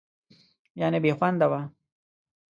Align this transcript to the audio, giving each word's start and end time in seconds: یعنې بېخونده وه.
یعنې 0.79 0.97
بېخونده 1.03 1.47
وه. 1.51 1.61